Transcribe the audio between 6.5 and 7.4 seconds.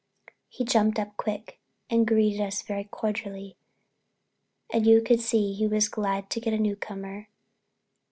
a customer.